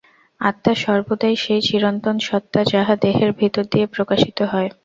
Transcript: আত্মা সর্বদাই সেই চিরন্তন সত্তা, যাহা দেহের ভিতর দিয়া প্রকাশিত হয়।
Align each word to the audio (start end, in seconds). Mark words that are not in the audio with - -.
আত্মা 0.41 0.73
সর্বদাই 0.77 1.35
সেই 1.37 1.61
চিরন্তন 1.61 2.15
সত্তা, 2.21 2.61
যাহা 2.65 2.93
দেহের 3.03 3.31
ভিতর 3.39 3.63
দিয়া 3.71 3.87
প্রকাশিত 3.87 4.39
হয়। 4.51 4.69